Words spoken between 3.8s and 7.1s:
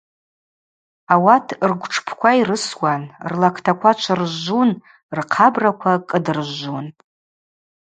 чвыржвжвун, рхъабраква кӏыдыржвжвун.